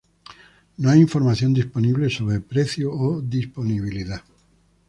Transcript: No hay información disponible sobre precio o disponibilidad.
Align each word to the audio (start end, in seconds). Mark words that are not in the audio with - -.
No 0.77 0.89
hay 0.89 0.99
información 0.99 1.53
disponible 1.53 2.09
sobre 2.09 2.39
precio 2.39 2.91
o 2.91 3.21
disponibilidad. 3.21 4.23